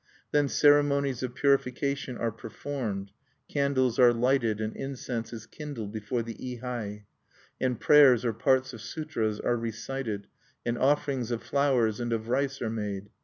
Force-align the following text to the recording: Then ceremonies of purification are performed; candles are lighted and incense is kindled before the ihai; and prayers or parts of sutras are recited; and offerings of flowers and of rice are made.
Then 0.31 0.49
ceremonies 0.49 1.21
of 1.21 1.35
purification 1.35 2.17
are 2.17 2.31
performed; 2.31 3.11
candles 3.47 3.99
are 3.99 4.11
lighted 4.11 4.59
and 4.59 4.75
incense 4.75 5.31
is 5.31 5.45
kindled 5.45 5.91
before 5.91 6.23
the 6.23 6.33
ihai; 6.33 7.03
and 7.59 7.79
prayers 7.79 8.25
or 8.25 8.33
parts 8.33 8.73
of 8.73 8.81
sutras 8.81 9.39
are 9.39 9.55
recited; 9.57 10.25
and 10.65 10.75
offerings 10.79 11.29
of 11.29 11.43
flowers 11.43 11.99
and 11.99 12.13
of 12.13 12.29
rice 12.29 12.63
are 12.63 12.69
made. 12.71 13.09